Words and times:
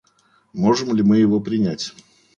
Можем 0.53 0.95
ли 0.95 1.03
мы 1.03 1.19
его 1.19 1.39
принять? 1.39 1.93